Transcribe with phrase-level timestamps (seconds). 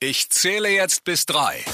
[0.00, 1.64] Ich zähle jetzt bis drei.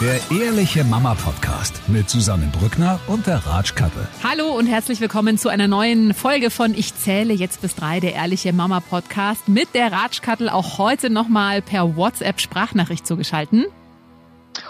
[0.00, 4.06] Der Ehrliche Mama Podcast mit Susanne Brückner und der Ratschkattel.
[4.22, 8.14] Hallo und herzlich willkommen zu einer neuen Folge von Ich zähle jetzt bis drei, der
[8.14, 13.66] Ehrliche Mama Podcast mit der Ratschkattel auch heute nochmal per WhatsApp Sprachnachricht zugeschalten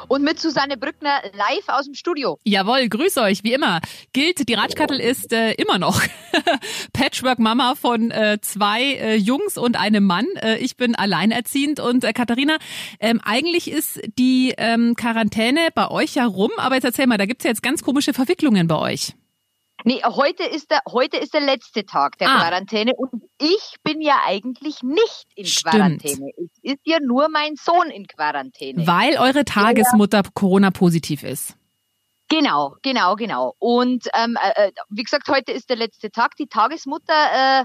[0.09, 2.39] und mit Susanne Brückner live aus dem Studio.
[2.45, 3.81] Jawohl, grüß euch, wie immer.
[4.13, 6.03] Gilt, die Ratschkattel ist äh, immer noch
[6.93, 10.27] Patchwork-Mama von äh, zwei äh, Jungs und einem Mann.
[10.37, 12.57] Äh, ich bin alleinerziehend und äh, Katharina,
[13.01, 17.27] ähm, eigentlich ist die ähm, Quarantäne bei euch ja rum, aber jetzt erzähl mal, da
[17.27, 19.15] gibt's ja jetzt ganz komische Verwicklungen bei euch.
[19.85, 22.41] Nee, heute ist der, heute ist der letzte Tag der ah.
[22.41, 25.75] Quarantäne und ich bin ja eigentlich nicht in Stimmt.
[25.75, 26.31] Quarantäne.
[26.37, 28.87] Es ist ja nur mein Sohn in Quarantäne.
[28.87, 31.57] Weil eure Tagesmutter Corona-positiv ist.
[32.29, 33.55] Genau, genau, genau.
[33.59, 36.37] Und ähm, äh, äh, wie gesagt, heute ist der letzte Tag.
[36.37, 37.65] Die Tagesmutter äh,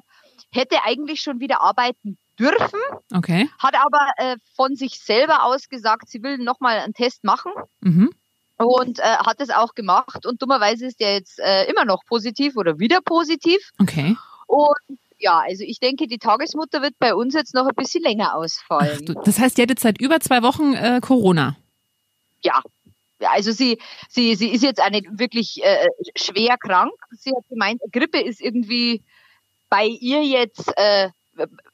[0.52, 2.80] hätte eigentlich schon wieder arbeiten dürfen,
[3.16, 3.50] okay.
[3.60, 7.52] hat aber äh, von sich selber aus gesagt, sie will nochmal einen Test machen.
[7.82, 8.10] Mhm
[8.58, 12.58] und äh, hat es auch gemacht und dummerweise ist er jetzt äh, immer noch positiv
[12.58, 13.72] oder wieder positiv.
[13.80, 14.18] Okay.
[14.48, 18.36] Und ja, also ich denke, die Tagesmutter wird bei uns jetzt noch ein bisschen länger
[18.36, 19.06] ausfallen.
[19.06, 21.58] Du, das heißt, die hat jetzt seit über zwei Wochen äh, Corona.
[22.44, 22.62] Ja.
[23.20, 26.94] Also sie, sie, sie ist jetzt eine wirklich äh, schwer krank.
[27.12, 29.02] Sie hat gemeint, Grippe ist irgendwie
[29.70, 31.10] bei ihr jetzt äh,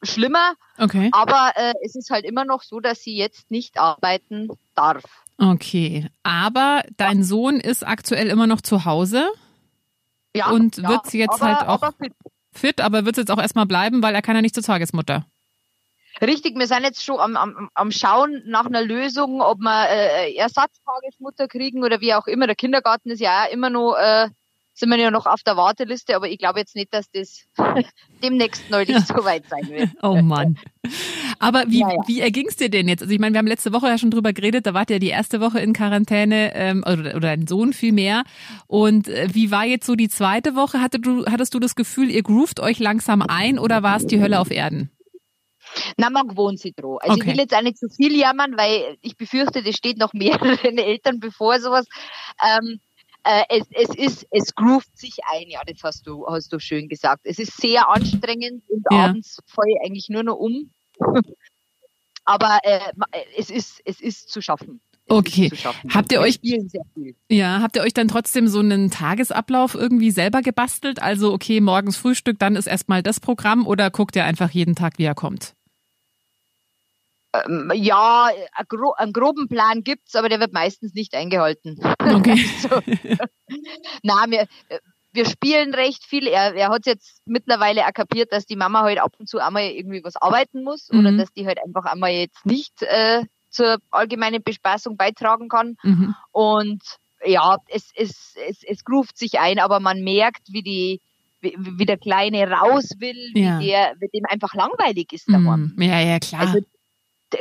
[0.01, 0.53] schlimmer.
[0.77, 1.09] Okay.
[1.11, 5.03] Aber äh, es ist halt immer noch so, dass sie jetzt nicht arbeiten darf.
[5.37, 9.27] Okay, aber dein Sohn ist aktuell immer noch zu Hause.
[10.35, 12.13] Ja, und ja, wird jetzt aber, halt auch aber fit.
[12.51, 15.25] fit, aber wird es jetzt auch erstmal bleiben, weil er kann ja nicht zur Tagesmutter.
[16.21, 20.35] Richtig, wir sind jetzt schon am, am, am Schauen nach einer Lösung, ob wir äh,
[20.35, 22.45] Ersatztagesmutter kriegen oder wie auch immer.
[22.45, 24.29] Der Kindergarten ist ja auch immer noch äh,
[24.73, 27.45] sind wir ja noch auf der Warteliste, aber ich glaube jetzt nicht, dass das
[28.23, 29.89] demnächst neulich so weit sein wird.
[30.01, 30.57] Oh Mann.
[31.39, 32.01] Aber wie, ja, ja.
[32.07, 33.01] wie erging es dir denn jetzt?
[33.01, 35.09] Also ich meine, wir haben letzte Woche ja schon drüber geredet, da wart ihr die
[35.09, 38.23] erste Woche in Quarantäne ähm, oder, oder dein Sohn viel mehr.
[38.67, 40.81] Und äh, wie war jetzt so die zweite Woche?
[40.81, 44.21] Hattest du, hattest du das Gefühl, ihr groovt euch langsam ein oder war es die
[44.21, 44.91] Hölle auf Erden?
[45.97, 46.97] Na, man gewohnt sich dran.
[46.99, 47.21] Also okay.
[47.21, 50.77] ich will jetzt auch nicht zu viel jammern, weil ich befürchte, das steht noch mehreren
[50.77, 51.85] Eltern bevor sowas.
[52.43, 52.79] Ähm,
[53.23, 56.89] äh, es, es ist, es groovt sich ein, ja, das hast du, hast du schön
[56.89, 57.21] gesagt.
[57.23, 59.05] Es ist sehr anstrengend und ja.
[59.05, 60.71] abends falle ich eigentlich nur noch um.
[62.25, 62.79] Aber äh,
[63.37, 64.81] es ist, es ist zu schaffen.
[65.09, 65.51] Okay.
[65.89, 66.39] Habt ihr euch
[67.29, 71.01] Ja, habt ihr euch dann trotzdem so einen Tagesablauf irgendwie selber gebastelt?
[71.01, 74.97] Also okay, morgens Frühstück, dann ist erstmal das Programm oder guckt ihr einfach jeden Tag,
[74.97, 75.55] wie er kommt?
[77.33, 78.29] Ähm, ja,
[78.97, 81.79] einen groben Plan gibt's, aber der wird meistens nicht eingehalten.
[82.03, 82.35] Okay.
[82.61, 82.69] so.
[84.03, 84.47] Na, wir,
[85.13, 86.27] wir spielen recht viel.
[86.27, 90.03] Er, er hat jetzt mittlerweile kapiert, dass die Mama halt ab und zu einmal irgendwie
[90.03, 90.99] was arbeiten muss mhm.
[90.99, 95.77] oder dass die halt einfach einmal jetzt nicht äh, zur allgemeinen Bespaßung beitragen kann.
[95.81, 96.13] Mhm.
[96.31, 96.83] Und
[97.25, 101.01] ja, es, es, es, es groovt sich ein, aber man merkt, wie die
[101.43, 103.59] wie, wie der Kleine raus will, ja.
[103.59, 106.41] wie der, wie dem einfach langweilig ist da mm, Ja, ja, klar.
[106.41, 106.59] Also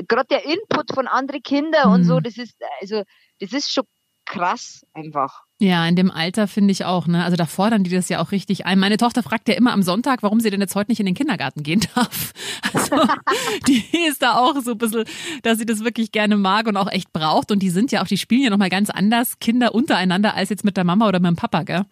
[0.08, 1.94] gerade der Input von anderen Kindern mhm.
[1.94, 2.22] und so, mhm.
[2.22, 3.02] das ist, also,
[3.40, 3.84] das ist schon
[4.24, 5.42] krass einfach.
[5.58, 7.22] Ja, in dem Alter finde ich auch, ne?
[7.22, 8.78] Also da fordern die das ja auch richtig ein.
[8.78, 11.14] Meine Tochter fragt ja immer am Sonntag, warum sie denn jetzt heute nicht in den
[11.14, 12.32] Kindergarten gehen darf.
[12.72, 12.96] Also
[13.68, 15.04] die ist da auch so ein bisschen,
[15.42, 17.52] dass sie das wirklich gerne mag und auch echt braucht.
[17.52, 20.64] Und die sind ja auch, die spielen ja nochmal ganz anders Kinder untereinander als jetzt
[20.64, 21.84] mit der Mama oder mit dem Papa, gell?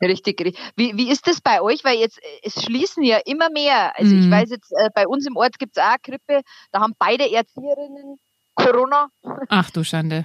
[0.00, 0.62] Richtig, richtig.
[0.76, 1.84] Wie, wie ist das bei euch?
[1.84, 3.98] Weil jetzt, es schließen ja immer mehr.
[3.98, 4.22] Also mhm.
[4.22, 6.42] ich weiß jetzt, äh, bei uns im Ort gibt es auch eine Krippe,
[6.72, 8.18] da haben beide Erzieherinnen
[8.54, 9.08] Corona.
[9.48, 10.24] Ach du Schande.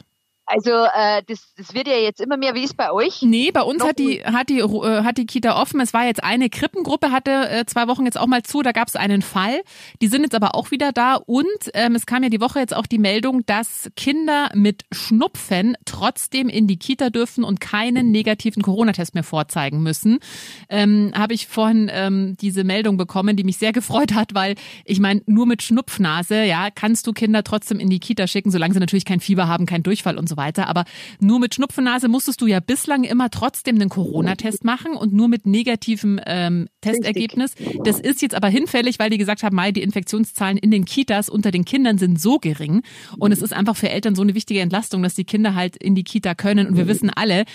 [0.54, 2.54] Also äh, das, das wird ja jetzt immer mehr.
[2.56, 3.22] Wie ist bei euch?
[3.22, 5.80] Nee, bei uns hat die, hat, die, äh, hat die Kita offen.
[5.80, 8.62] Es war jetzt eine Krippengruppe, hatte äh, zwei Wochen jetzt auch mal zu.
[8.62, 9.62] Da gab es einen Fall.
[10.02, 11.16] Die sind jetzt aber auch wieder da.
[11.16, 15.78] Und ähm, es kam ja die Woche jetzt auch die Meldung, dass Kinder mit Schnupfen
[15.86, 20.20] trotzdem in die Kita dürfen und keinen negativen Corona-Test mehr vorzeigen müssen.
[20.68, 25.00] Ähm, Habe ich vorhin ähm, diese Meldung bekommen, die mich sehr gefreut hat, weil ich
[25.00, 28.82] meine, nur mit Schnupfnase, ja, kannst du Kinder trotzdem in die Kita schicken, solange sie
[28.82, 30.41] natürlich kein Fieber haben, kein Durchfall und so weiter.
[30.42, 30.86] Aber
[31.20, 35.46] nur mit Schnupfennase musstest du ja bislang immer trotzdem einen Corona-Test machen und nur mit
[35.46, 37.56] negativem ähm, Testergebnis.
[37.84, 41.30] Das ist jetzt aber hinfällig, weil die gesagt haben, Mai, die Infektionszahlen in den Kitas
[41.30, 42.82] unter den Kindern sind so gering.
[43.18, 45.96] Und es ist einfach für Eltern so eine wichtige Entlastung, dass die Kinder halt in
[45.96, 46.68] die Kita können.
[46.68, 47.46] Und wir wissen alle,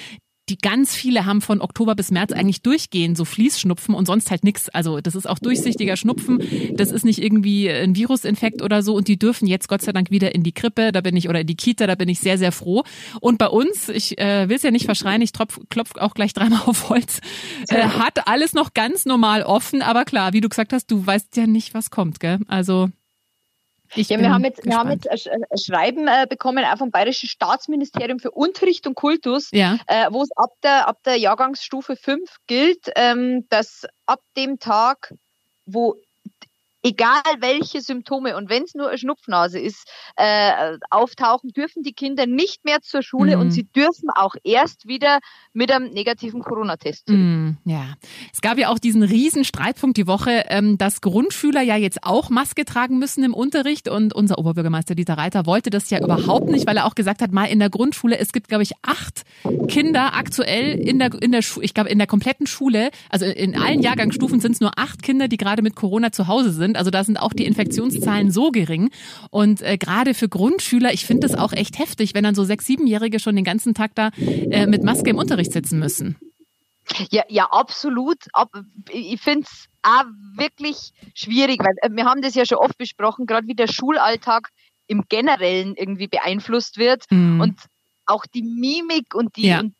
[0.48, 4.44] die ganz viele haben von Oktober bis März eigentlich durchgehend so Fließschnupfen und sonst halt
[4.44, 4.68] nichts.
[4.68, 6.40] Also das ist auch durchsichtiger Schnupfen.
[6.74, 8.94] Das ist nicht irgendwie ein Virusinfekt oder so.
[8.94, 11.40] Und die dürfen jetzt Gott sei Dank wieder in die Krippe, da bin ich, oder
[11.40, 12.84] in die Kita, da bin ich sehr, sehr froh.
[13.20, 16.62] Und bei uns, ich äh, will es ja nicht verschreien, ich klopf auch gleich dreimal
[16.66, 17.20] auf Holz,
[17.68, 19.82] äh, hat alles noch ganz normal offen.
[19.82, 22.38] Aber klar, wie du gesagt hast, du weißt ja nicht, was kommt, gell?
[22.46, 22.90] Also
[23.94, 27.28] Ich Ja, wir haben jetzt, wir haben jetzt ein Schreiben äh, bekommen, auch vom Bayerischen
[27.28, 29.78] Staatsministerium für Unterricht und Kultus, ja.
[29.86, 35.14] äh, wo es ab der, ab der Jahrgangsstufe 5 gilt, ähm, dass ab dem Tag,
[35.66, 35.96] wo
[36.86, 42.26] egal welche Symptome und wenn es nur eine Schnupfnase ist, äh, auftauchen, dürfen die Kinder
[42.26, 43.42] nicht mehr zur Schule Mhm.
[43.42, 45.18] und sie dürfen auch erst wieder
[45.52, 47.08] mit einem negativen Corona-Test.
[47.08, 47.94] Mm, ja,
[48.32, 52.30] es gab ja auch diesen riesen Streitpunkt die Woche, ähm, dass Grundschüler ja jetzt auch
[52.30, 56.66] Maske tragen müssen im Unterricht und unser Oberbürgermeister Dieter Reiter wollte das ja überhaupt nicht,
[56.66, 59.22] weil er auch gesagt hat, mal in der Grundschule, es gibt glaube ich acht
[59.68, 63.56] Kinder aktuell in der in der Schu ich glaube in der kompletten Schule, also in
[63.60, 66.75] allen Jahrgangsstufen sind es nur acht Kinder, die gerade mit Corona zu Hause sind.
[66.76, 68.90] Also da sind auch die Infektionszahlen so gering
[69.30, 72.66] und äh, gerade für Grundschüler, ich finde das auch echt heftig, wenn dann so sechs,
[72.66, 76.16] siebenjährige schon den ganzen Tag da äh, mit Maske im Unterricht sitzen müssen.
[77.10, 78.18] Ja, ja, absolut.
[78.32, 78.50] Ab,
[78.90, 80.04] ich finde es auch
[80.36, 84.50] wirklich schwierig, weil äh, wir haben das ja schon oft besprochen, gerade wie der Schulalltag
[84.86, 87.40] im Generellen irgendwie beeinflusst wird Mhm.
[87.40, 87.58] und
[88.06, 89.60] auch die Mimik und die, Ja.
[89.60, 89.74] und,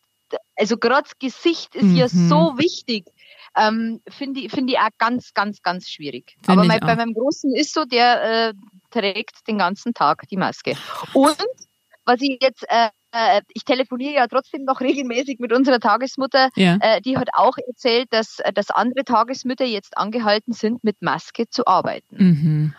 [0.56, 2.28] also gerade das Gesicht ist ja Mhm.
[2.28, 3.04] so wichtig.
[3.56, 6.36] Ähm, Finde ich, finde ich auch ganz, ganz, ganz schwierig.
[6.44, 8.54] Find Aber mein, bei meinem Großen ist so, der äh,
[8.90, 10.74] trägt den ganzen Tag die Maske.
[11.14, 11.36] Und
[12.04, 16.78] was ich jetzt, äh, äh, ich telefoniere ja trotzdem noch regelmäßig mit unserer Tagesmutter, Ja.
[16.80, 21.48] äh, die hat auch erzählt, dass, äh, dass andere Tagesmütter jetzt angehalten sind, mit Maske
[21.48, 22.16] zu arbeiten.
[22.16, 22.74] Mhm.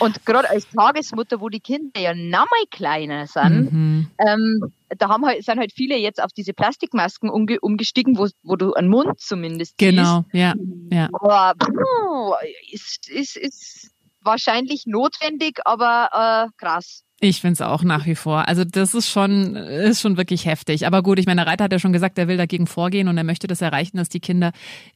[0.00, 4.08] Und gerade als Tagesmutter, wo die Kinder ja noch mal kleiner sind, Mhm.
[4.18, 8.56] ähm, da haben halt, sind halt viele jetzt auf diese Plastikmasken umge umgestiegen, wo, wo
[8.56, 10.92] du einen Mund zumindest Genau, ja, siehst.
[10.92, 11.08] ja.
[11.12, 12.34] Aber puh,
[12.70, 13.90] ist, ist, ist
[14.20, 17.02] wahrscheinlich notwendig, aber äh, krass.
[17.24, 18.48] Ich finde es auch nach wie vor.
[18.48, 20.88] Also das ist schon, ist schon wirklich heftig.
[20.88, 23.16] Aber gut, ich meine, der Reiter hat ja schon gesagt, er will dagegen vorgehen und
[23.16, 24.50] er möchte das erreichen, dass die Kinder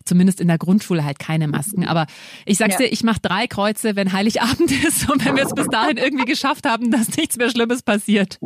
[0.05, 1.87] zumindest in der Grundschule halt keine Masken.
[1.87, 2.07] Aber
[2.45, 2.79] ich sag's Ja.
[2.81, 6.25] dir, ich mache drei Kreuze, wenn Heiligabend ist und wenn wir es bis dahin irgendwie
[6.25, 8.41] geschafft haben, dass nichts mehr Schlimmes passiert.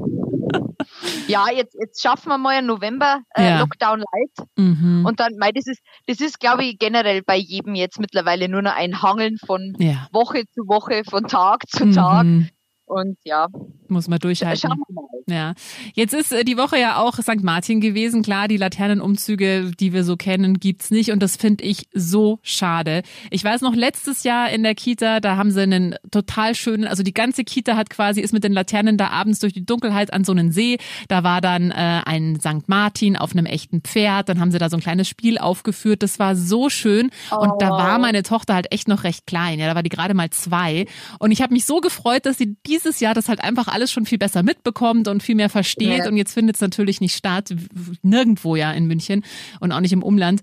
[1.27, 3.61] Ja, jetzt, jetzt schaffen wir mal einen November äh, Ja.
[3.61, 4.49] Lockdown Light.
[4.57, 5.07] Mhm.
[5.07, 8.61] Und dann, mei, das ist, das ist, glaube ich, generell bei jedem jetzt mittlerweile nur
[8.61, 10.07] noch ein Hangeln von ja.
[10.13, 12.25] Woche zu Woche, von Tag zu Tag.
[12.27, 12.49] Mhm.
[12.91, 13.47] Und ja,
[13.89, 14.69] Muss man durchhalten.
[14.69, 15.00] schauen wir mal.
[15.31, 15.55] Ja,
[15.95, 17.43] jetzt ist äh, die Woche ja auch St.
[17.43, 18.23] Martin gewesen.
[18.23, 23.03] Klar, die Laternenumzüge, die wir so kennen, gibt's nicht und das finde ich so schade.
[23.31, 27.03] Ich weiß noch letztes Jahr in der Kita, da haben sie einen total schönen, also
[27.03, 30.25] die ganze Kita hat quasi ist mit den Laternen da abends durch die Dunkelheit an
[30.25, 30.79] so einen See.
[31.09, 32.69] Da war dann äh, ein St.
[32.69, 34.29] Martin auf einem echten Pferd.
[34.29, 36.03] Dann haben sie da so ein kleines Spiel aufgeführt.
[36.03, 39.59] Das war so schön und da war meine Tochter halt echt noch recht klein.
[39.59, 40.87] Ja, da war die gerade mal zwei
[41.19, 44.07] und ich habe mich so gefreut, dass sie dieses Jahr das halt einfach alles schon
[44.07, 45.99] viel besser mitbekommt und viel mehr versteht.
[45.99, 46.09] Ja.
[46.09, 47.55] Und jetzt findet es natürlich nicht statt,
[48.03, 49.25] nirgendwo ja in München
[49.61, 50.41] und auch nicht im Umland.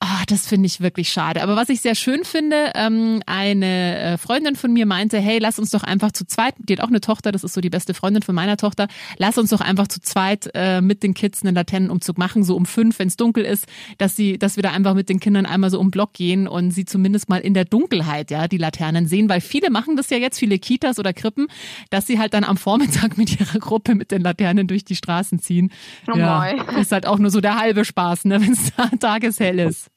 [0.00, 1.42] Ah, das finde ich wirklich schade.
[1.42, 5.58] Aber was ich sehr schön finde, ähm, eine äh, Freundin von mir meinte, hey, lass
[5.58, 7.94] uns doch einfach zu zweit, die hat auch eine Tochter, das ist so die beste
[7.94, 8.86] Freundin von meiner Tochter,
[9.16, 12.64] lass uns doch einfach zu zweit äh, mit den Kids einen Laternenumzug machen, so um
[12.64, 13.66] fünf, wenn es dunkel ist,
[13.98, 16.46] dass sie, dass wir da einfach mit den Kindern einmal so um den Block gehen
[16.46, 20.10] und sie zumindest mal in der Dunkelheit ja die Laternen sehen, weil viele machen das
[20.10, 21.48] ja jetzt, viele Kitas oder Krippen,
[21.90, 25.40] dass sie halt dann am Vormittag mit ihrer Gruppe mit den Laternen durch die Straßen
[25.40, 25.72] ziehen.
[26.06, 26.44] Oh ja,
[26.78, 29.87] ist halt auch nur so der halbe Spaß, ne, wenn es da tageshell ist.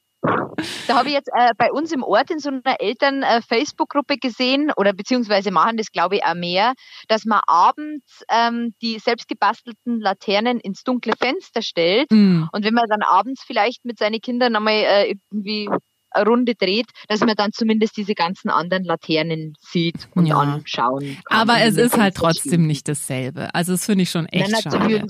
[0.86, 4.92] Da habe ich jetzt äh, bei uns im Ort in so einer Eltern-Facebook-Gruppe gesehen, oder
[4.92, 6.74] beziehungsweise machen das, glaube ich, auch mehr,
[7.08, 12.10] dass man abends ähm, die selbstgebastelten Laternen ins dunkle Fenster stellt.
[12.12, 12.44] Mm.
[12.52, 15.68] Und wenn man dann abends vielleicht mit seinen Kindern einmal äh, irgendwie
[16.16, 20.36] Runde dreht, dass man dann zumindest diese ganzen anderen Laternen sieht und Ja.
[20.38, 21.40] anschauen kann.
[21.40, 23.54] Aber es ist halt trotzdem nicht dasselbe.
[23.54, 25.06] Also das finde ich schon echt Nein, schade.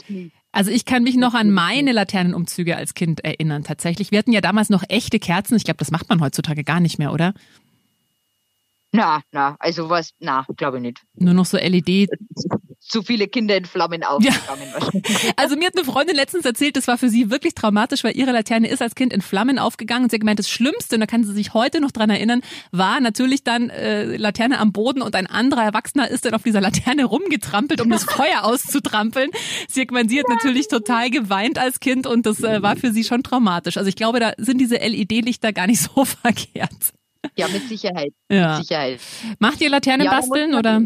[0.53, 4.11] Also ich kann mich noch an meine Laternenumzüge als Kind erinnern tatsächlich.
[4.11, 5.57] Wir hatten ja damals noch echte Kerzen.
[5.57, 7.33] Ich glaube, das macht man heutzutage gar nicht mehr, oder?
[8.95, 11.01] Na, na, also was, na, glaube ich nicht.
[11.15, 12.11] Nur noch so LED.
[12.79, 15.33] Zu viele Kinder in Flammen aufgegangen wahrscheinlich.
[15.37, 18.33] Also mir hat eine Freundin letztens erzählt, das war für sie wirklich traumatisch, weil ihre
[18.33, 21.07] Laterne ist als Kind in Flammen aufgegangen und sie hat gemeint, das Schlimmste, und da
[21.07, 25.17] kann sie sich heute noch dran erinnern, war natürlich dann äh, Laterne am Boden und
[25.17, 29.31] ein anderer Erwachsener ist dann auf dieser Laterne rumgetrampelt, um das Feuer auszutrampeln.
[29.69, 32.93] Sie hat gemeint, sie hat natürlich total geweint als Kind und das äh, war für
[32.93, 33.79] sie schon traumatisch.
[33.79, 36.93] Also ich glaube, da sind diese LED-Lichter gar nicht so verkehrt.
[37.37, 38.13] Ja, mit Sicherheit.
[38.29, 38.59] Ja.
[38.59, 39.01] Mit Sicherheit.
[39.39, 40.21] Macht ihr Laternen Ja,
[40.59, 40.83] oder?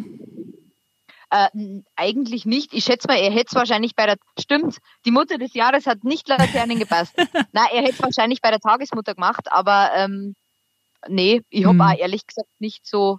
[1.31, 1.49] Äh,
[1.97, 2.73] eigentlich nicht.
[2.73, 6.05] Ich schätze mal, er hätte es wahrscheinlich bei der, stimmt, die Mutter des Jahres hat
[6.05, 7.29] nicht Laternen gebastelt.
[7.53, 10.37] Nein, er hätte es wahrscheinlich bei der Tagesmutter gemacht, aber ähm,
[11.09, 11.81] nee, ich habe Hm.
[11.81, 13.19] auch ehrlich gesagt nicht so,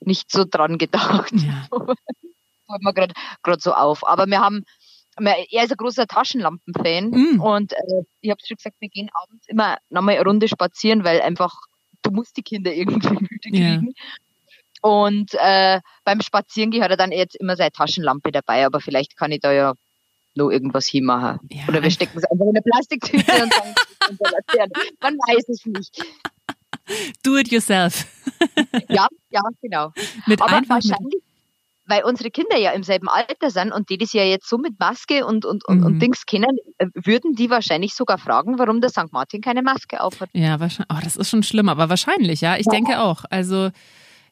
[0.00, 1.32] nicht so dran gedacht.
[1.32, 1.66] Ja.
[2.66, 4.06] Fällt mir gerade so auf.
[4.06, 4.64] Aber wir haben,
[5.16, 7.40] er ist ein großer Taschenlampen-Fan Mm.
[7.40, 11.20] und äh, ich habe schon gesagt, wir gehen abends immer nochmal eine Runde spazieren, weil
[11.20, 11.54] einfach,
[12.04, 13.76] du musst die Kinder irgendwie müde Ja.
[13.78, 13.94] kriegen.
[14.82, 19.32] Und äh, beim Spazierengehen hat er dann jetzt immer seine Taschenlampe dabei, aber vielleicht kann
[19.32, 19.74] ich da ja
[20.34, 21.38] noch irgendwas hinmachen.
[21.50, 23.74] Ja, Oder wir stecken es einfach in eine Plastiktüte und sagen,
[25.00, 26.04] man weiß es nicht.
[27.22, 28.04] Do it yourself.
[28.90, 29.92] Ja, ja, genau.
[30.26, 31.22] Mit Aber wahrscheinlich,
[31.86, 34.78] weil unsere Kinder ja im selben Alter sind und die das ja jetzt so mit
[34.78, 35.84] Maske und, und, und, Mhm.
[35.86, 39.12] und Dings kennen, äh, würden die wahrscheinlich sogar fragen, warum der St.
[39.12, 40.30] Martin keine Maske aufhat.
[40.32, 40.90] Ja, wahrscheinlich.
[40.96, 42.56] Oh, das ist schon schlimm, aber wahrscheinlich, ja.
[42.56, 42.72] Ich Ja.
[42.72, 43.24] denke auch.
[43.30, 43.70] Also,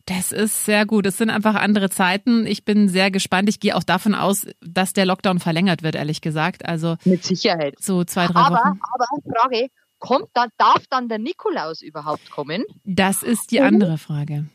[0.07, 1.07] das ist sehr gut.
[1.07, 2.45] Es sind einfach andere Zeiten.
[2.47, 3.49] Ich bin sehr gespannt.
[3.49, 6.67] Ich gehe auch davon aus, dass der Lockdown verlängert wird, ehrlich gesagt.
[6.67, 7.75] Also, Mit Sicherheit.
[7.79, 8.81] so zwei, drei Aber, Wochen.
[8.95, 9.07] aber
[9.39, 9.69] Frage,
[10.01, 12.65] kommt dann, darf dann der Nikolaus überhaupt kommen?
[12.85, 13.67] Das ist die Mhm.
[13.67, 14.47] andere Frage.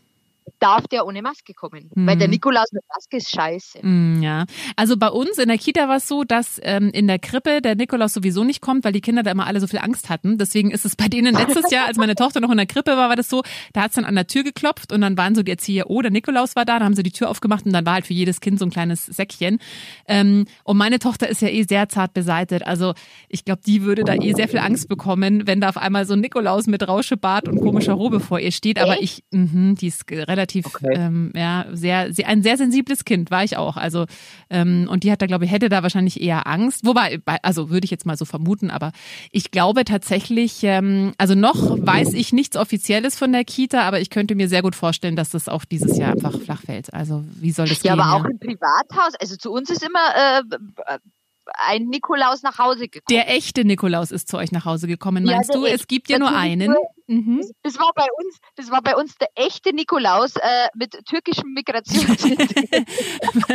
[0.60, 1.90] Darf der ohne Maske kommen?
[1.96, 2.32] Weil der Mhm.
[2.34, 3.80] Nikolaus mit Maske ist scheiße.
[3.86, 7.20] Mm, Ja, also bei uns in der Kita war es so, dass ähm, in der
[7.20, 10.10] Krippe der Nikolaus sowieso nicht kommt, weil die Kinder da immer alle so viel Angst
[10.10, 10.38] hatten.
[10.38, 13.10] Deswegen ist es bei denen letztes Jahr, als meine Tochter noch in der Krippe war,
[13.10, 15.44] war das so, da hat es dann an der Tür geklopft und dann waren so
[15.44, 17.86] die Erzieher, oh, der Nikolaus war da, dann haben sie die Tür aufgemacht und dann
[17.86, 19.60] war halt für jedes Kind so ein kleines Säckchen.
[20.08, 22.64] Ähm, und meine Tochter ist ja eh sehr zart beseitet.
[22.66, 22.94] Also
[23.30, 26.14] ich glaube, die würde da eh sehr viel Angst bekommen, wenn da auf einmal so
[26.14, 28.80] ein Nikolaus mit Rauschebart und komischer Robe vor ihr steht.
[28.80, 30.37] Aber ich, mh, die ist relativ,
[30.76, 30.94] Okay.
[30.96, 33.78] ähm, ja, sehr, sehr, ein sehr sensibles Kind, war ich auch.
[33.78, 34.06] Also,
[34.50, 36.86] ähm, und die hat da, glaube ich, hätte da wahrscheinlich eher Angst.
[36.86, 38.92] Wobei, bei- also würde ich jetzt mal so vermuten, aber
[39.32, 44.10] ich glaube tatsächlich, ähm, also noch weiß ich nichts Offizielles von der Kita, aber ich
[44.10, 46.94] könnte mir sehr gut vorstellen, dass das auch dieses Jahr einfach flach fällt.
[46.94, 48.02] Also, wie soll das Ja, gehen?
[48.02, 49.14] aber auch im Privathaus.
[49.20, 50.98] Also zu uns ist immer äh,
[51.54, 53.06] ein Nikolaus nach Hause gekommen.
[53.10, 55.66] Der echte Nikolaus ist zu euch nach Hause gekommen, Ja, meinst der du?
[55.66, 55.88] Es echte.
[55.88, 56.76] gibt ja nur einen.
[57.08, 57.42] Mhm.
[57.64, 62.68] Das, war bei uns, das war bei uns der echte Nikolaus äh, mit türkischem Migrationshintergrund.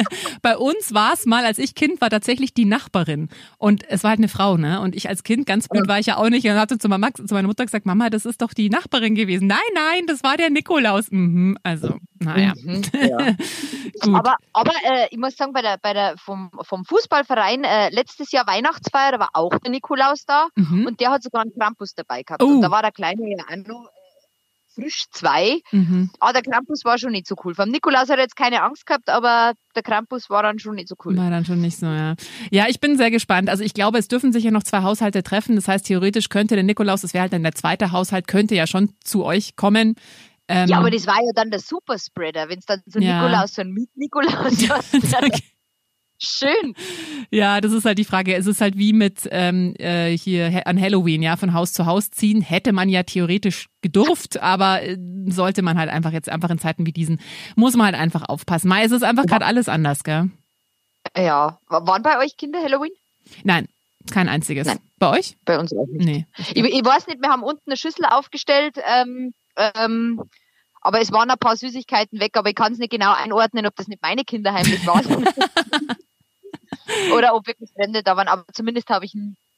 [0.43, 3.29] Bei uns war es mal, als ich Kind war, tatsächlich die Nachbarin.
[3.59, 4.81] Und es war halt eine Frau, ne?
[4.81, 7.13] Und ich als Kind, ganz blöd war ich ja auch nicht, und hatte zu, Mama,
[7.13, 9.47] zu meiner Mutter gesagt, Mama, das ist doch die Nachbarin gewesen.
[9.49, 11.11] Nein, nein, das war der Nikolaus.
[11.11, 11.59] Mhm.
[11.63, 12.55] Also, naja.
[12.63, 13.19] Mhm, ja.
[14.15, 18.33] Aber, aber äh, ich muss sagen, bei der, bei der, vom, vom Fußballverein äh, letztes
[18.33, 20.87] Jahr Weihnachtsfeier, da war auch der Nikolaus da mhm.
[20.87, 22.43] und der hat sogar einen Krampus dabei gehabt.
[22.43, 22.47] Oh.
[22.47, 23.23] Und da war der Kleine
[23.67, 24.03] noch äh,
[24.75, 25.61] frisch zwei.
[25.71, 26.11] Mhm.
[26.19, 27.55] Aber der Krampus war schon nicht so cool.
[27.55, 30.89] Vom Nikolaus hat er jetzt keine Angst gehabt, aber der Krampus war dann schon nicht
[30.89, 31.17] so cool.
[31.17, 32.15] War dann schon nicht so, ja.
[32.51, 33.49] Ja, ich bin sehr gespannt.
[33.49, 35.57] Also ich glaube, es dürfen sich ja noch zwei Haushalte treffen.
[35.57, 38.67] Das heißt, theoretisch könnte der Nikolaus, das wäre halt dann der zweite Haushalt, könnte ja
[38.67, 39.97] schon zu euch kommen.
[40.49, 43.23] Ähm, Ja, aber das war ja dann der Superspreader, wenn es dann so Ja.
[43.23, 44.93] Nikolaus, so ein Miet-Nikolaus hast.
[46.25, 46.75] Schön.
[47.33, 48.37] Ja, das ist halt die Frage.
[48.37, 52.11] Es ist halt wie mit ähm, äh, hier an Halloween, ja, von Haus zu Haus
[52.11, 52.41] ziehen.
[52.41, 56.87] Hätte man ja theoretisch gedurft, aber äh, sollte man halt einfach jetzt einfach in Zeiten
[56.87, 57.21] wie diesen,
[57.57, 58.73] muss man halt einfach aufpassen.
[58.81, 60.31] Es ist einfach gerade alles anders, gell?
[61.17, 62.93] Ja, waren bei euch Kinder Halloween?
[63.43, 63.67] Nein,
[64.13, 64.69] kein einziges.
[64.69, 64.79] Nein.
[65.01, 65.37] Bei euch?
[65.45, 66.05] Bei uns auch nicht.
[66.05, 66.27] Nee.
[66.39, 70.23] Ich, ich weiß nicht, wir haben unten eine Schüssel aufgestellt, ähm, ähm,
[70.81, 73.75] aber es waren ein paar Süßigkeiten weg, aber ich kann es nicht genau einordnen, ob
[73.75, 75.27] das nicht meine Kinder heimlich waren.
[77.17, 79.15] Oder ob wirklich Fremde da waren, aber zumindest habe ich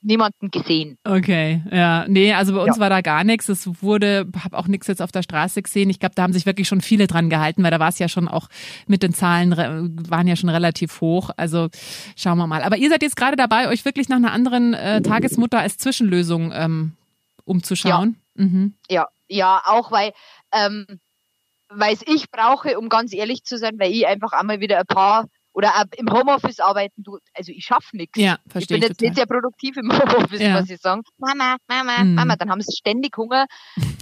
[0.07, 0.99] niemanden gesehen.
[1.05, 2.05] Okay, ja.
[2.07, 2.81] Nee, also bei uns Ja.
[2.81, 3.49] war da gar nichts.
[3.49, 5.89] Es wurde, habe auch nichts jetzt auf der Straße gesehen.
[5.89, 8.09] Ich glaube, da haben sich wirklich schon viele dran gehalten, weil da war es ja
[8.09, 8.49] schon auch
[8.87, 11.31] mit den Zahlen, re- waren ja schon relativ hoch.
[11.39, 11.69] Also
[12.17, 12.63] schauen wir mal.
[12.63, 16.53] Aber ihr seid jetzt gerade dabei, euch wirklich nach einer anderen äh, Tagesmutter als Zwischenlösung
[16.55, 16.93] ähm,
[17.47, 18.17] umzuschauen.
[18.35, 18.75] Mhm.
[18.91, 20.13] Ja, ja, auch weil
[20.53, 20.85] ähm,
[21.71, 24.87] weil es ich brauche, um ganz ehrlich zu sein, weil ich einfach einmal wieder ein
[24.87, 27.21] paar oder im Homeoffice arbeiten tue.
[27.33, 28.19] Also ich schaffe nichts.
[28.19, 29.09] Ja, Ich verstehe bin ich jetzt total.
[29.11, 29.91] nicht sehr produktiv im
[30.29, 30.55] Homeoffice, Ja.
[30.57, 31.03] was sie sagen.
[31.17, 32.15] Mama, Mama, Mhm.
[32.17, 33.47] Mama, dann haben sie ständig Hunger.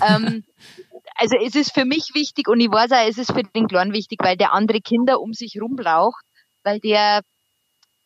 [0.05, 0.43] ähm,
[1.17, 3.93] also es ist für mich wichtig und ich weiß auch, es ist für den Kleinen
[3.93, 6.25] wichtig, weil der andere Kinder um sich rum braucht,
[6.65, 7.21] weil der,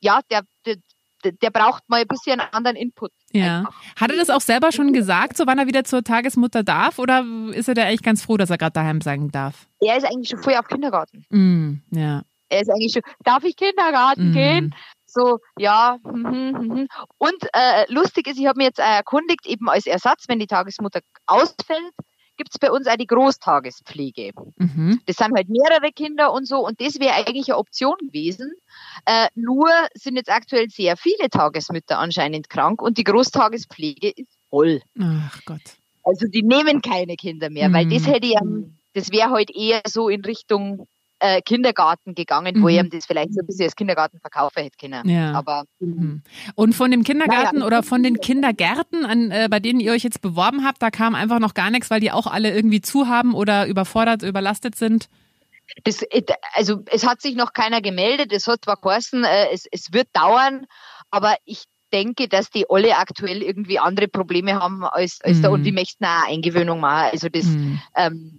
[0.00, 0.76] ja, der, der,
[1.32, 3.10] der braucht mal ein bisschen einen anderen Input.
[3.32, 3.60] Ja.
[3.60, 3.74] einfach.
[3.96, 6.98] Hat er das auch selber schon gesagt, so wann er wieder zur Tagesmutter darf?
[6.98, 9.66] Oder ist er da eigentlich ganz froh, dass er gerade daheim sein darf?
[9.80, 11.24] Er ist eigentlich schon vorher auf Kindergarten.
[11.30, 12.22] Mm, ja.
[12.48, 14.32] Er ist eigentlich schon, darf ich Kindergarten Mm.
[14.32, 14.74] gehen?
[15.06, 15.98] So, ja.
[16.04, 16.88] mhm, mhm.
[17.18, 20.46] Und äh, lustig ist, ich habe mir jetzt äh, erkundigt, eben als Ersatz, wenn die
[20.46, 21.92] Tagesmutter ausfällt,
[22.36, 24.32] gibt es bei uns auch die Großtagespflege.
[24.56, 25.00] Mhm.
[25.06, 28.52] Das sind halt mehrere Kinder und so und das wäre eigentlich eine Option gewesen.
[29.06, 34.82] Äh, nur sind jetzt aktuell sehr viele Tagesmütter anscheinend krank und die Großtagespflege ist voll.
[35.00, 35.62] Ach Gott.
[36.04, 37.90] Also die nehmen keine Kinder mehr, weil Mhm.
[37.90, 38.40] das hätte ja,
[38.92, 40.86] das wäre halt eher so in Richtung
[41.20, 42.68] äh, Kindergarten gegangen, wo Mhm.
[42.68, 45.08] ich ihm das vielleicht so ein bisschen als Kindergarten verkaufen hätte können.
[45.08, 45.32] Ja.
[45.32, 46.22] Aber Mhm.
[46.54, 47.66] Und von dem Kindergarten Naja.
[47.66, 51.14] oder von den Kindergärten, an, äh, bei denen ihr euch jetzt beworben habt, da kam
[51.14, 55.08] einfach noch gar nichts, weil die auch alle irgendwie zu haben oder überfordert, überlastet sind.
[55.84, 56.04] das,
[56.54, 58.32] also es hat sich noch keiner gemeldet.
[58.32, 60.66] Es hat zwar geheißen, äh, es, es wird dauern,
[61.10, 65.54] aber ich denke, dass die alle aktuell irgendwie andere Probleme haben als, als da Mhm.
[65.54, 67.10] und die möchten auch eine Eingewöhnung machen.
[67.12, 67.80] Also das, Mhm.
[67.96, 68.38] ähm,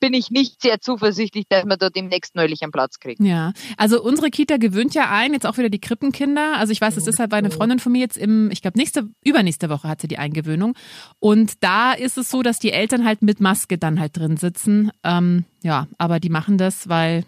[0.00, 3.20] bin ich nicht sehr zuversichtlich, dass man dort demnächst neulich einen Platz kriegt.
[3.20, 6.56] Ja, also unsere Kita gewöhnt ja ein, jetzt auch wieder die Krippenkinder.
[6.56, 8.78] Also ich weiß, es ist halt bei einer Freundin von mir jetzt im, ich glaube
[8.78, 10.74] nächste, übernächste Woche hat sie die Eingewöhnung.
[11.18, 14.90] Und da ist es so, dass die Eltern halt mit Maske dann halt drin sitzen.
[15.02, 17.24] Ähm, ja, aber die machen das, weil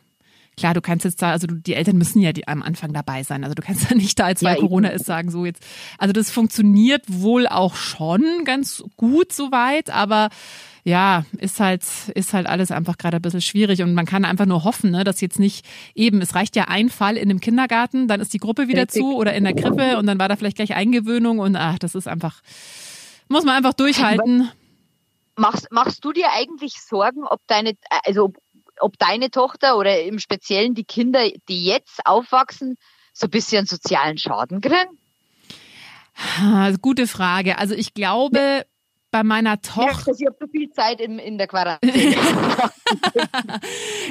[0.57, 3.45] klar, du kannst jetzt da, also die Eltern müssen ja die, am Anfang dabei sein.
[3.45, 5.63] Also du kannst ja nicht da, als weil ja, Corona ist, sagen, so jetzt.
[5.99, 10.31] Also das funktioniert wohl auch schon ganz gut soweit, aber
[10.87, 11.83] ja, ist halt,
[12.15, 15.03] ist halt alles einfach gerade ein bisschen schwierig und man kann einfach nur hoffen, ne,
[15.03, 15.67] dass jetzt nicht
[15.97, 19.03] eben, es reicht ja ein Fall in einem Kindergarten, dann ist die Gruppe wieder Richtig.
[19.03, 21.97] zu oder in der Krippe und dann war da vielleicht gleich Eingewöhnung und ach, das
[21.97, 22.41] ist einfach,
[23.27, 24.49] muss man einfach durchhalten.
[25.35, 27.73] Machst, machst du dir eigentlich Sorgen, ob deine,
[28.05, 28.33] also
[28.79, 32.77] ob deine Tochter oder im Speziellen die Kinder, die jetzt aufwachsen,
[33.13, 35.01] so ein bisschen sozialen Schaden kriegen?
[36.81, 37.59] Gute Frage.
[37.59, 38.65] Also ich glaube,
[39.11, 40.13] bei meiner Tochter.
[40.13, 42.17] Ich habe so viel Zeit in, in der Quarantäne.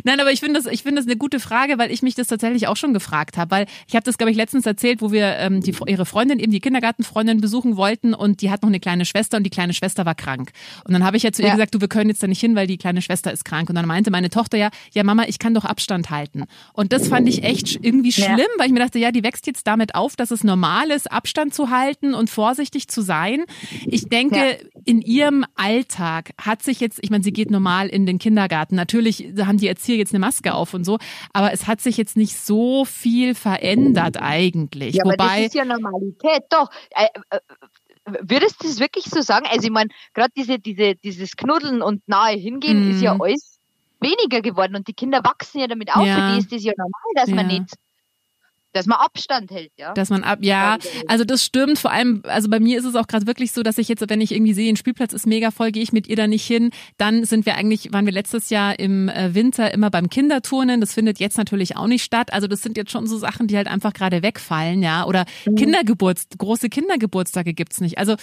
[0.03, 2.27] Nein, aber ich finde das, ich finde das eine gute Frage, weil ich mich das
[2.27, 5.37] tatsächlich auch schon gefragt habe, weil ich habe das, glaube ich, letztens erzählt, wo wir
[5.37, 9.05] ähm, die, ihre Freundin, eben die Kindergartenfreundin besuchen wollten und die hat noch eine kleine
[9.05, 10.51] Schwester und die kleine Schwester war krank.
[10.85, 12.55] Und dann habe ich ja zu ihr gesagt, du, wir können jetzt da nicht hin,
[12.55, 13.69] weil die kleine Schwester ist krank.
[13.69, 16.45] Und dann meinte meine Tochter ja, ja Mama, ich kann doch Abstand halten.
[16.73, 18.45] Und das fand ich echt irgendwie schlimm, ja.
[18.57, 21.53] weil ich mir dachte, ja, die wächst jetzt damit auf, dass es normal ist, Abstand
[21.53, 23.43] zu halten und vorsichtig zu sein.
[23.85, 28.05] Ich denke, ja in ihrem Alltag hat sich jetzt, ich meine, sie geht normal in
[28.05, 28.75] den Kindergarten.
[28.75, 30.99] Natürlich haben die Erzieher jetzt eine Maske auf und so,
[31.33, 34.95] aber es hat sich jetzt nicht so viel verändert eigentlich.
[34.95, 36.43] Ja, Wobei, aber das ist ja Normalität.
[36.49, 36.69] Doch.
[36.91, 37.39] Äh, äh,
[38.21, 39.47] würdest du es wirklich so sagen?
[39.49, 42.91] Also ich meine, gerade diese, diese, dieses Knuddeln und nahe hingehen mm.
[42.91, 43.21] ist ja mhm.
[43.21, 43.59] alles
[43.99, 46.05] weniger geworden und die Kinder wachsen ja damit auf.
[46.05, 46.15] Ja.
[46.15, 47.35] Für die ist das ja normal, dass ja.
[47.35, 47.73] man nicht
[48.75, 49.93] dass man Abstand hält, ja.
[49.93, 50.77] Dass man ab, ja,
[51.07, 51.79] also das stimmt.
[51.79, 54.21] Vor allem, also bei mir ist es auch gerade wirklich so, dass ich jetzt, wenn
[54.21, 56.71] ich irgendwie sehe, ein Spielplatz ist mega voll, gehe ich mit ihr da nicht hin.
[56.97, 60.81] Dann sind wir eigentlich, waren wir letztes Jahr im äh, Winter immer beim Kinderturnen.
[60.81, 62.33] Das findet jetzt natürlich auch nicht statt.
[62.33, 65.05] Also das sind jetzt schon so Sachen, die halt einfach gerade wegfallen, ja.
[65.05, 65.55] Oder mhm.
[65.55, 67.97] Kindergeburts, große Kindergeburtstage gibt's nicht.
[67.97, 68.15] Also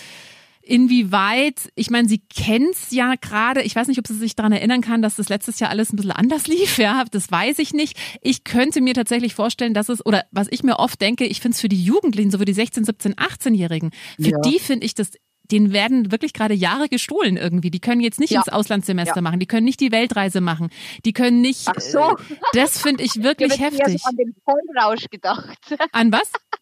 [0.62, 4.80] inwieweit, ich meine, sie kennt's ja gerade, ich weiß nicht, ob sie sich daran erinnern
[4.80, 7.98] kann, dass das letztes Jahr alles ein bisschen anders lief, ja, das weiß ich nicht.
[8.20, 11.56] Ich könnte mir tatsächlich vorstellen, dass es, oder was ich mir oft denke, ich finde
[11.56, 14.38] es für die Jugendlichen, so wie die 16, 17, 18-Jährigen, für ja.
[14.40, 15.12] die finde ich das
[15.50, 17.70] denen werden wirklich gerade Jahre gestohlen irgendwie.
[17.70, 18.40] Die können jetzt nicht ja.
[18.40, 19.22] ins Auslandssemester ja.
[19.22, 20.70] machen, die können nicht die Weltreise machen,
[21.04, 21.68] die können nicht.
[21.68, 21.98] Ach so.
[21.98, 23.96] Äh, das finde ich wirklich heftig.
[23.96, 25.58] Ich an den Vollrausch gedacht.
[25.92, 26.32] An was?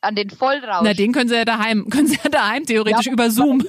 [0.00, 0.82] an den Vollrausch.
[0.84, 3.66] Na, den können sie ja daheim, können sie ja daheim theoretisch ja, über Zoom.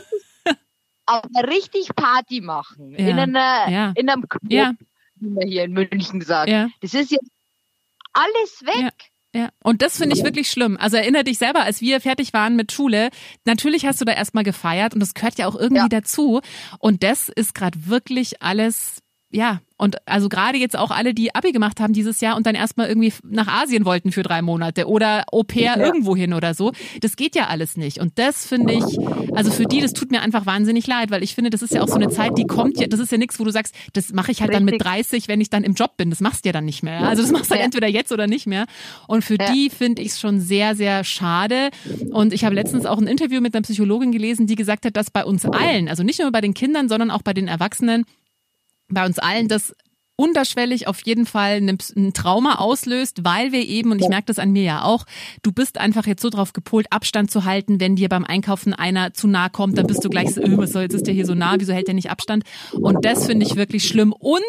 [1.05, 2.91] Aber richtig Party machen.
[2.91, 3.07] Ja.
[3.07, 3.93] In, einer, ja.
[3.95, 4.73] in einem Club, ja.
[5.15, 6.49] wie man hier in München sagt.
[6.81, 7.31] Das ist jetzt
[8.13, 8.93] alles weg.
[9.33, 10.77] Ja, und das finde ich wirklich schlimm.
[10.77, 13.09] Also erinnere dich selber, als wir fertig waren mit Schule,
[13.45, 16.41] natürlich hast du da erstmal gefeiert und das gehört ja auch irgendwie dazu.
[16.79, 19.01] Und das ist gerade wirklich alles
[19.31, 22.53] ja, und also gerade jetzt auch alle, die Abi gemacht haben dieses Jahr und dann
[22.53, 25.77] erstmal irgendwie nach Asien wollten für drei Monate oder Au pair ja.
[25.77, 26.71] irgendwo hin oder so.
[26.99, 27.99] Das geht ja alles nicht.
[27.99, 28.83] Und das finde ich,
[29.33, 31.81] also für die, das tut mir einfach wahnsinnig leid, weil ich finde, das ist ja
[31.81, 34.13] auch so eine Zeit, die kommt ja, das ist ja nichts, wo du sagst, das
[34.13, 34.67] mache ich halt Richtig.
[34.67, 36.11] dann mit 30, wenn ich dann im Job bin.
[36.11, 36.99] Das machst du ja dann nicht mehr.
[36.99, 38.65] Also das machst du halt entweder jetzt oder nicht mehr.
[39.07, 39.51] Und für ja.
[39.51, 41.71] die finde ich es schon sehr, sehr schade.
[42.11, 45.09] Und ich habe letztens auch ein Interview mit einer Psychologin gelesen, die gesagt hat, dass
[45.09, 48.05] bei uns allen, also nicht nur bei den Kindern, sondern auch bei den Erwachsenen,
[48.91, 49.73] bei uns allen das
[50.21, 54.51] unterschwellig auf jeden Fall ein Trauma auslöst, weil wir eben, und ich merke das an
[54.51, 55.05] mir ja auch,
[55.41, 59.13] du bist einfach jetzt so drauf gepolt, Abstand zu halten, wenn dir beim Einkaufen einer
[59.13, 61.25] zu nah kommt, dann bist du gleich so, öh, was soll, jetzt ist der hier
[61.25, 62.43] so nah, wieso hält der nicht Abstand?
[62.73, 64.13] Und das finde ich wirklich schlimm.
[64.13, 64.43] Und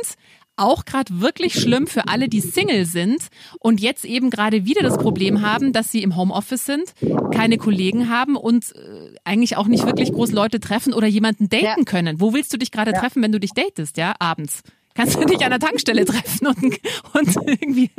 [0.56, 3.28] auch gerade wirklich schlimm für alle, die Single sind
[3.58, 6.92] und jetzt eben gerade wieder das Problem haben, dass sie im Homeoffice sind,
[7.32, 11.64] keine Kollegen haben und äh, eigentlich auch nicht wirklich groß Leute treffen oder jemanden daten
[11.64, 11.84] ja.
[11.84, 12.20] können.
[12.20, 13.00] Wo willst du dich gerade ja.
[13.00, 14.62] treffen, wenn du dich datest, ja, abends?
[14.94, 16.78] Kannst du dich an der Tankstelle treffen und,
[17.14, 17.90] und irgendwie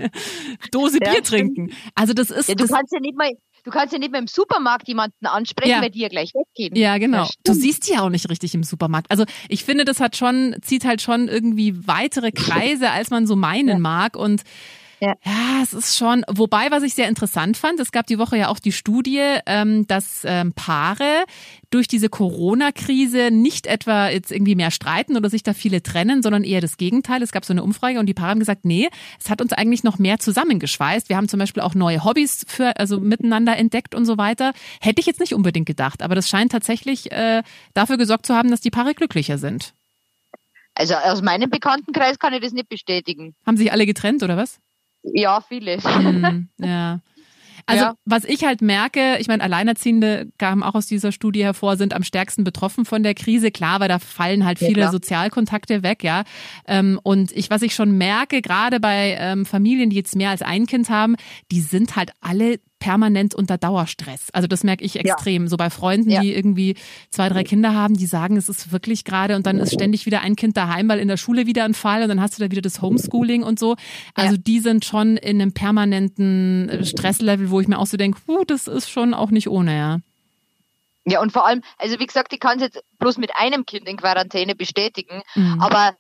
[0.71, 1.71] Dose ja, Bier trinken?
[1.95, 2.49] Also das ist.
[2.49, 3.31] Du das, kannst ja nicht mal
[3.63, 5.81] Du kannst ja nicht mehr im Supermarkt jemanden ansprechen, ja.
[5.81, 6.75] weil die ja gleich weggehen.
[6.75, 7.29] Ja, genau.
[7.45, 9.09] Du siehst die ja auch nicht richtig im Supermarkt.
[9.09, 13.38] Also ich finde, das hat schon, zieht halt schon irgendwie weitere Kreise, als man so
[13.38, 13.79] meinen ja.
[13.79, 14.17] mag.
[14.17, 14.43] Und
[15.03, 15.15] ja.
[15.25, 18.47] ja, es ist schon, wobei, was ich sehr interessant fand, es gab die Woche ja
[18.47, 21.25] auch die Studie, ähm, dass ähm, Paare
[21.71, 26.45] durch diese Corona-Krise nicht etwa jetzt irgendwie mehr streiten oder sich da viele trennen, sondern
[26.45, 27.21] eher das Gegenteil.
[27.21, 28.87] Es gab so eine Umfrage und die Paare haben gesagt, nee,
[29.19, 31.09] es hat uns eigentlich noch mehr zusammengeschweißt.
[31.09, 34.53] Wir haben zum Beispiel auch neue Hobbys für, also miteinander entdeckt und so weiter.
[34.79, 38.51] Hätte ich jetzt nicht unbedingt gedacht, aber das scheint tatsächlich äh, dafür gesorgt zu haben,
[38.51, 39.73] dass die Paare glücklicher sind.
[40.75, 43.35] Also aus meinem Bekanntenkreis kann ich das nicht bestätigen.
[43.45, 44.59] Haben sich alle getrennt oder was?
[45.03, 45.77] Ja, viele.
[45.77, 46.99] Mm, ja.
[47.65, 47.95] Also Ja.
[48.03, 52.03] was ich halt merke, ich meine, Alleinerziehende kamen auch aus dieser Studie hervor, sind am
[52.03, 53.51] stärksten betroffen von der Krise.
[53.51, 54.91] Klar, weil da fallen halt Ja, viele klar.
[54.91, 56.23] Sozialkontakte weg, ja.
[56.67, 60.41] Ähm, und ich, was ich schon merke, gerade bei ähm, Familien, die jetzt mehr als
[60.41, 61.15] ein Kind haben,
[61.51, 64.28] die sind halt alle permanent unter Dauerstress.
[64.34, 65.48] Also das merke ich extrem.
[65.48, 66.19] So bei Freunden, Ja.
[66.19, 66.76] die irgendwie
[67.10, 70.19] zwei, drei Kinder haben, die sagen, es ist wirklich gerade und dann ist ständig wieder
[70.19, 72.52] ein Kind daheim, weil in der Schule wieder ein Fall und dann hast du da
[72.52, 73.78] wieder das Homeschooling und so.
[74.15, 74.41] Also Ja.
[74.46, 78.67] die sind schon in einem permanenten äh, Stresslevel, wo ich mir auch so denke, das
[78.67, 80.00] ist schon auch nicht ohne, ja.
[81.06, 83.88] Ja, und vor allem, also wie gesagt, ich kann es jetzt bloß mit einem Kind
[83.88, 85.62] in Quarantäne bestätigen, Mhm.
[85.62, 85.96] aber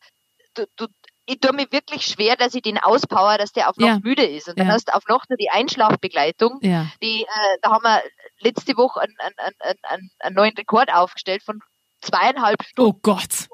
[0.55, 0.87] du, du,
[1.25, 3.99] ich tue mir wirklich schwer, dass ich den auspower, dass der auf noch Ja.
[4.03, 4.49] müde ist.
[4.49, 4.73] Und dann Ja.
[4.73, 6.59] hast du auf noch nur die Einschlafbegleitung.
[6.61, 6.87] Ja.
[7.01, 8.01] Die, äh, da haben wir
[8.39, 11.61] letzte Woche einen, einen, einen, einen, neuen Rekord aufgestellt von
[12.01, 13.47] zweieinhalb Stunden, Oh Gott.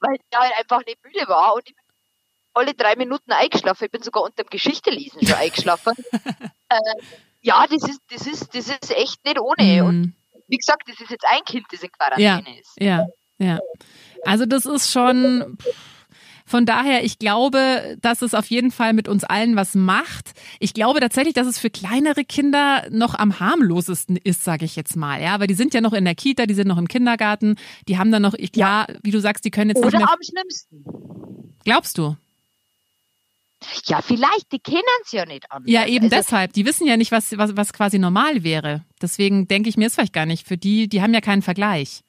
[0.00, 1.84] weil ich halt einfach nicht müde war und ich bin
[2.52, 3.86] alle drei Minuten eingeschlafen.
[3.86, 5.94] Ich bin sogar unter dem Geschichtetlesen schon eingeschlafen.
[6.68, 6.78] äh,
[7.40, 9.84] ja, das ist, das ist, das ist echt nicht ohne.
[9.84, 10.14] Und Mhm.
[10.48, 12.72] wie gesagt, das ist jetzt ein Kind, das in Quarantäne ist.
[12.78, 13.06] Ja,
[13.38, 13.58] ja.
[14.24, 15.56] Also das ist schon.
[16.46, 20.32] Von daher, ich glaube, dass es auf jeden Fall mit uns allen was macht.
[20.60, 24.94] Ich glaube tatsächlich, dass es für kleinere Kinder noch am harmlosesten ist, sage ich jetzt
[24.94, 25.22] mal.
[25.22, 27.56] Ja, weil die sind ja noch in der Kita, die sind noch im Kindergarten,
[27.88, 30.12] die haben dann noch, ich, klar, wie du sagst, die können jetzt nicht Oder mehr.
[30.12, 30.84] am schlimmsten.
[31.64, 32.16] Glaubst du?
[33.86, 35.70] Ja, vielleicht, die kennen es ja nicht anders.
[35.72, 36.52] Ja, eben also, deshalb.
[36.52, 38.84] Die wissen ja nicht, was, was, was quasi normal wäre.
[39.00, 40.46] Deswegen denke ich mir, ist vielleicht gar nicht.
[40.46, 42.03] Für die, die haben ja keinen Vergleich.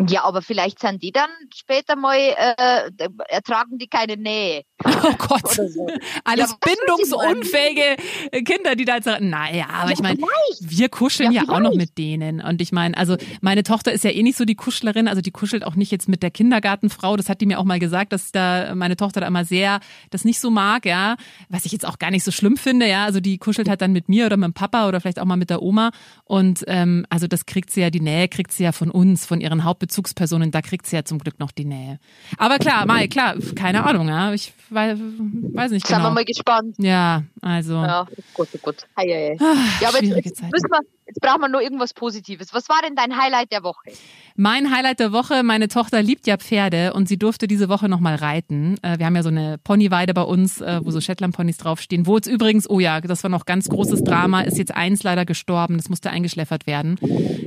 [0.00, 2.90] Ja, aber vielleicht sind die dann später mal, äh,
[3.28, 4.64] ertragen die keine Nähe.
[4.82, 5.52] Oh Gott.
[5.52, 5.86] So.
[6.24, 7.96] Alles Ja, bindungsunfähige
[8.44, 10.18] Kinder, die da jetzt sagen, naja, aber ich meine,
[10.60, 12.40] wir kuscheln ja, Ja, auch noch mit denen.
[12.40, 15.30] Und ich meine, also meine Tochter ist ja eh nicht so die Kuschlerin, also die
[15.30, 17.16] kuschelt auch nicht jetzt mit der Kindergartenfrau.
[17.16, 20.24] Das hat die mir auch mal gesagt, dass da meine Tochter da immer sehr das
[20.24, 21.16] nicht so mag, ja.
[21.48, 23.04] Was ich jetzt auch gar nicht so schlimm finde, ja.
[23.04, 25.36] Also die kuschelt halt dann mit mir oder mit dem Papa oder vielleicht auch mal
[25.36, 25.92] mit der Oma.
[26.24, 29.40] Und ähm, also das kriegt sie ja, die Nähe kriegt sie ja von uns, von
[29.40, 32.00] ihren Hauptbezugspersonen, da kriegt sie ja zum Glück noch die Nähe.
[32.38, 34.32] Aber klar, Mai, klar, keine Ahnung, ja.
[34.32, 36.14] Ich weiß, weiß nicht Sind wir genau.
[36.14, 36.74] mal gespannt.
[36.78, 37.74] Ja, also.
[37.74, 38.76] Ja, gut, gut.
[38.94, 39.36] Ei, ei, ei.
[39.40, 42.54] ah, Ja, aber jetzt, jetzt, müssen wir, jetzt brauchen wir nur irgendwas Positives.
[42.54, 43.90] Was war denn dein Highlight der Woche?
[44.36, 48.16] Mein Highlight der Woche, meine Tochter liebt ja Pferde und sie durfte diese Woche nochmal
[48.16, 48.76] reiten.
[48.82, 52.06] Äh, Wir haben ja so eine Ponyweide bei uns, äh, wo so Shetland-Ponys draufstehen.
[52.06, 55.24] Wo jetzt übrigens, oh ja, das war noch ganz großes Drama, ist jetzt eins leider
[55.24, 56.96] gestorben, das musste eingeschläfert werden.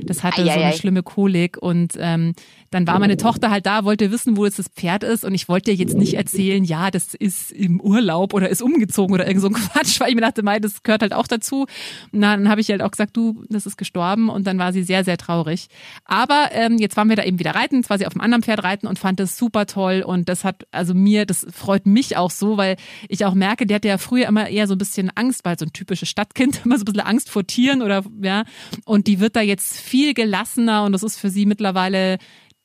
[0.04, 0.72] Das hatte so eine Eieiei.
[0.72, 2.34] schlimme Kolik und ähm,
[2.70, 5.48] dann war meine Tochter halt da, wollte wissen, wo jetzt das Pferd ist und ich
[5.48, 9.42] wollte ihr jetzt nicht erzählen, ja, das ist im Urlaub oder ist umgezogen oder irgend
[9.42, 11.66] so ein Quatsch, weil ich mir dachte, mei, das gehört halt auch dazu.
[12.12, 14.82] Und dann habe ich halt auch gesagt, du, das ist gestorben und dann war sie
[14.82, 15.68] sehr, sehr traurig.
[16.04, 18.42] Aber ähm, jetzt waren wir da eben wieder reiten, jetzt war sie auf einem anderen
[18.42, 22.16] Pferd reiten und fand das super toll und das hat, also mir, das freut mich
[22.16, 22.76] auch so, weil
[23.08, 25.64] ich auch merke, die hatte ja früher immer eher so ein bisschen Angst, weil so
[25.64, 28.44] ein typisches Stadtkind immer so ein bisschen Angst vor Tieren oder ja
[28.84, 32.18] und die wird da jetzt viel gelassener und das ist für sie mittlerweile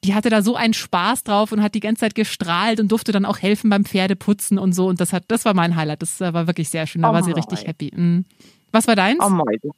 [0.03, 3.11] die hatte da so einen Spaß drauf und hat die ganze Zeit gestrahlt und durfte
[3.11, 4.87] dann auch helfen beim Pferdeputzen und so.
[4.87, 6.01] Und das hat, das war mein Highlight.
[6.01, 7.01] Das war wirklich sehr schön.
[7.01, 7.91] Da Oh war sie richtig happy.
[7.95, 8.25] Mhm.
[8.73, 9.23] Was war deins?
[9.23, 9.75] Oh mein Gott.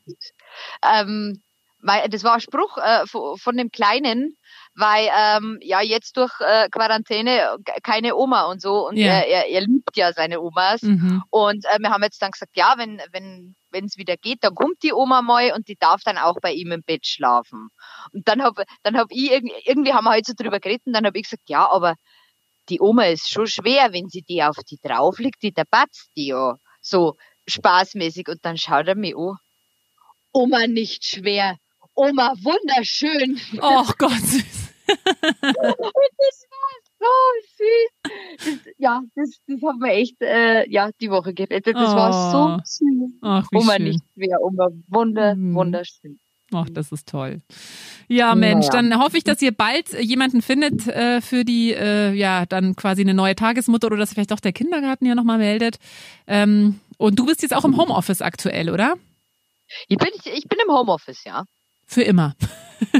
[0.83, 1.41] Ähm,
[1.81, 4.35] weil, das war ein Spruch äh, von, von dem Kleinen,
[4.73, 9.19] weil ähm, ja jetzt durch äh, Quarantäne keine Oma und so und Ja.
[9.19, 11.21] er, er, er liebt ja seine Omas Mhm.
[11.29, 14.55] und äh, wir haben jetzt dann gesagt, ja, wenn wenn wenn es wieder geht, dann
[14.55, 17.67] kommt die Oma mal und die darf dann auch bei ihm im Bett schlafen.
[18.13, 20.93] Und dann hab dann hab ich irgendwie, irgendwie haben wir halt so drüber geredet und
[20.93, 21.95] dann hab ich gesagt, ja, aber
[22.69, 26.09] die Oma ist schon schwer, wenn sie die auf die drauf liegt, die der batzt
[26.15, 27.15] die ja so
[27.47, 29.37] spaßmäßig und dann schaut er mich an.
[30.31, 31.57] Oma nicht schwer,
[31.93, 33.39] Oma wunderschön.
[33.61, 34.73] Oh Gott, süß.
[34.87, 37.13] Und das war so
[37.57, 37.91] süß.
[38.65, 41.75] Das, ja, das, das hat mir echt äh, ja, die Woche gerettet.
[41.75, 41.95] Das Oh.
[41.95, 43.11] war so süß.
[43.21, 43.83] Ach, Oma schön.
[43.85, 45.55] nicht schwer, Oma wunder, Mhm.
[45.55, 46.19] wunderschön.
[46.53, 47.41] Ach, das ist toll.
[48.07, 48.81] Ja, Mensch, Naja.
[48.81, 52.75] dann hoffe ich, dass ihr bald äh, jemanden findet äh, für die, äh, ja, dann
[52.75, 55.77] quasi eine neue Tagesmutter oder dass vielleicht auch der Kindergarten ja nochmal meldet.
[56.27, 58.95] Ähm, und du bist jetzt auch im Homeoffice aktuell, oder?
[59.87, 61.45] Ich bin, ich bin im Homeoffice, ja.
[61.87, 62.35] Für immer.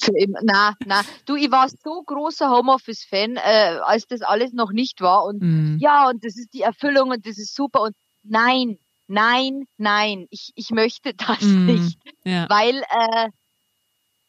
[0.00, 0.38] Für immer.
[0.42, 1.02] Na, na.
[1.26, 5.24] Du, ich war so großer Homeoffice-Fan, äh, als das alles noch nicht war.
[5.24, 5.78] Und Mhm.
[5.80, 7.82] ja, und das ist die Erfüllung und das ist super.
[7.82, 11.64] Und nein, nein, nein, ich, ich möchte das Mhm.
[11.66, 11.98] nicht.
[12.24, 12.46] Ja.
[12.48, 13.28] Weil, äh,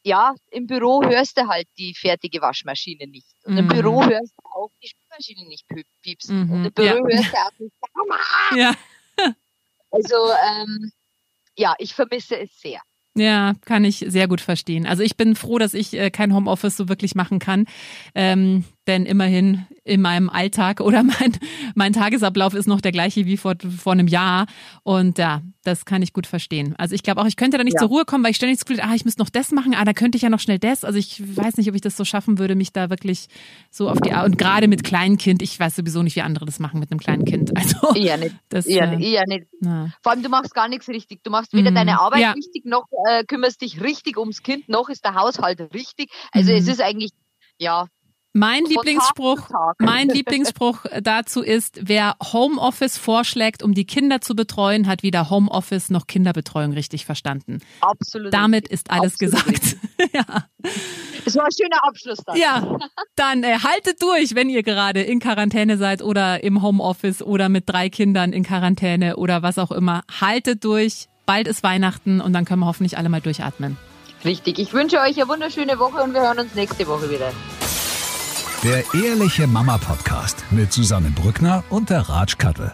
[0.03, 3.27] ja, im Büro hörst du halt die fertige Waschmaschine nicht.
[3.43, 3.69] Und im Mhm.
[3.69, 6.45] Büro hörst du auch die Spülmaschine nicht piep- piepsen.
[6.45, 6.51] Mhm.
[6.51, 7.15] Und im Büro Ja.
[7.17, 8.19] hörst du auch nicht Mama.
[8.55, 8.75] ja.
[9.91, 10.15] Also,
[10.47, 10.91] ähm,
[11.57, 12.79] ja, ich vermisse es sehr.
[13.15, 14.85] Ja, kann ich sehr gut verstehen.
[14.85, 17.65] Also ich bin froh, dass ich äh, kein Homeoffice so wirklich machen kann.
[18.13, 21.37] Ähm, denn immerhin in meinem Alltag oder mein,
[21.75, 24.45] mein Tagesablauf ist noch der gleiche wie vor, vor einem Jahr.
[24.83, 26.75] Und ja, das kann ich gut verstehen.
[26.77, 27.79] Also ich glaube auch, ich könnte da nicht ja.
[27.79, 29.85] zur Ruhe kommen, weil ich ständig das Gefühl, ah, ich müsste noch das machen, ah,
[29.85, 30.83] da könnte ich ja noch schnell das.
[30.83, 33.27] Also ich weiß nicht, ob ich das so schaffen würde, mich da wirklich
[33.69, 36.59] so auf die und gerade mit kleinem Kind, ich weiß sowieso nicht, wie andere das
[36.59, 37.51] machen mit einem kleinen Kind.
[37.59, 38.35] Also eher nicht.
[38.47, 39.45] Das, eher, äh, eher nicht.
[39.59, 39.91] Na.
[40.01, 41.23] Vor allem, du machst gar nichts richtig.
[41.23, 41.75] Du machst weder mhm.
[41.75, 42.31] deine Arbeit ja.
[42.31, 46.09] richtig, noch äh, kümmerst dich richtig ums Kind, noch ist der Haushalt richtig.
[46.31, 46.57] Also mhm.
[46.57, 47.11] es ist eigentlich,
[47.57, 47.87] ja,
[48.39, 49.49] mein Lieblingsspruch,
[49.79, 55.89] mein Lieblingsspruch dazu ist, wer Homeoffice vorschlägt, um die Kinder zu betreuen, hat weder Homeoffice
[55.89, 57.59] noch Kinderbetreuung richtig verstanden.
[57.81, 58.33] Absolut.
[58.33, 59.77] Damit ist alles Absolut gesagt.
[60.13, 60.23] ja.
[61.25, 62.37] Das war ein schöner Abschluss dann.
[62.37, 62.77] Ja,
[63.15, 67.69] dann äh, haltet durch, wenn ihr gerade in Quarantäne seid oder im Homeoffice oder mit
[67.69, 70.03] drei Kindern in Quarantäne oder was auch immer.
[70.21, 71.09] Haltet durch.
[71.25, 73.77] Bald ist Weihnachten und dann können wir hoffentlich alle mal durchatmen.
[74.23, 74.59] Richtig.
[74.59, 77.31] Ich wünsche euch eine wunderschöne Woche und wir hören uns nächste Woche wieder.
[78.63, 82.73] Der Ehrliche Mama Podcast mit Susanne Brückner und der Ratsch Kattel.